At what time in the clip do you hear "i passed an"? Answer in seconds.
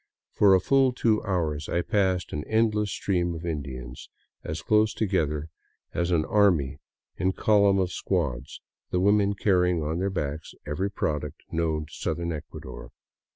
1.69-2.43